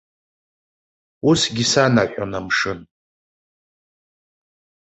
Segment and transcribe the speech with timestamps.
[1.29, 2.79] Усгьы санаҳәон амшын.